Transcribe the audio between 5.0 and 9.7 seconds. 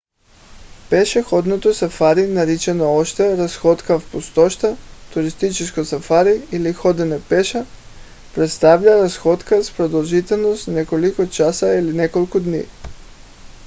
туристическо сафари или ходене пеша представлява разходка